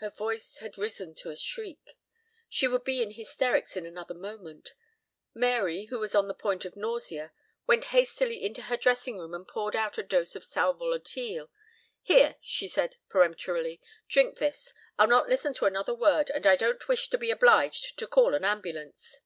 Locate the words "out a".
9.74-10.02